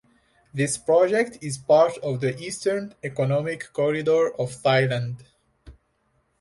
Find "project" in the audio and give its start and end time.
0.79-1.37